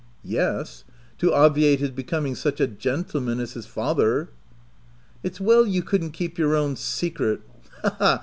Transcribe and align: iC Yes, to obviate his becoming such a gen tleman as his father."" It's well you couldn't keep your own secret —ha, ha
iC 0.23 0.31
Yes, 0.31 0.83
to 1.19 1.31
obviate 1.31 1.79
his 1.79 1.91
becoming 1.91 2.33
such 2.33 2.59
a 2.59 2.65
gen 2.65 3.03
tleman 3.03 3.39
as 3.39 3.51
his 3.53 3.67
father."" 3.67 4.31
It's 5.23 5.39
well 5.39 5.63
you 5.63 5.83
couldn't 5.83 6.09
keep 6.13 6.39
your 6.39 6.55
own 6.55 6.75
secret 6.75 7.41
—ha, 7.83 7.95
ha 7.99 8.19